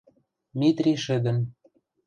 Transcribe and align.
Митри 0.59 0.91
шӹдӹн. 1.03 1.39